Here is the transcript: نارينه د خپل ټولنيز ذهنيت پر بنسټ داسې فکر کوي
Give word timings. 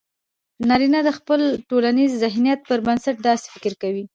نارينه 0.69 0.99
د 1.03 1.09
خپل 1.17 1.39
ټولنيز 1.69 2.11
ذهنيت 2.23 2.59
پر 2.69 2.79
بنسټ 2.85 3.15
داسې 3.27 3.47
فکر 3.55 3.73
کوي 3.81 4.03